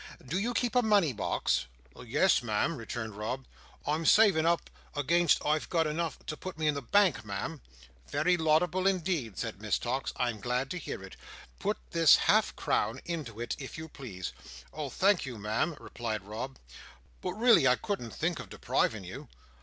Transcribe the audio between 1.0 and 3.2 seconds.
box?" "Yes, Ma'am," returned